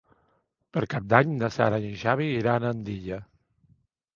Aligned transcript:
Per 0.77 0.81
Cap 0.93 1.03
d'Any 1.13 1.35
na 1.41 1.49
Sara 1.57 1.79
i 1.85 1.91
en 1.91 1.99
Xavi 2.05 2.31
iran 2.41 2.67
a 2.67 2.73
Andilla. 2.77 3.21